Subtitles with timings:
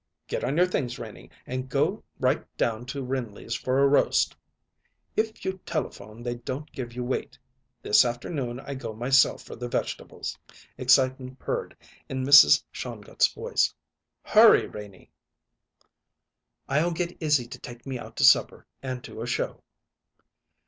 [0.27, 4.35] "Get on your things, Renie, and go right down to Rindley's for a roast.
[5.15, 7.37] If you telephone they don't give you weight.
[7.83, 10.39] This afternoon I go myself for the vegetables."
[10.75, 11.77] Excitement purred
[12.09, 12.63] in Mrs.
[12.71, 13.75] Shongut's voice.
[14.23, 15.11] "Hurry, Renie!"
[16.67, 19.61] "I'll get Izzy to take me out to supper and to a show."